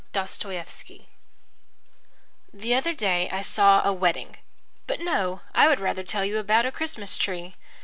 DOSTOYEVSKY 0.13 1.05
The 2.51 2.73
other 2.73 2.91
day 2.95 3.29
I 3.29 3.43
saw 3.43 3.83
a 3.87 3.93
wedding... 3.93 4.37
But 4.87 4.99
no! 4.99 5.41
I 5.53 5.67
would 5.67 5.79
rather 5.79 6.01
tell 6.01 6.25
you 6.25 6.39
about 6.39 6.65
a 6.65 6.71
Christmas 6.71 7.15
tree. 7.15 7.53